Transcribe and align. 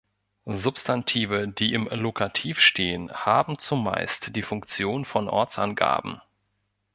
Substantive, 0.47 1.47
die 1.49 1.75
im 1.75 1.87
Lokativ 1.91 2.59
stehen, 2.59 3.11
haben 3.13 3.59
zumeist 3.59 4.35
die 4.35 4.41
Funktion 4.41 5.05
von 5.05 5.29
Ortsangaben. 5.29 6.19